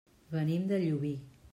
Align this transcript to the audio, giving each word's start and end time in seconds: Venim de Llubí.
Venim 0.31 0.65
de 0.73 0.81
Llubí. 0.87 1.15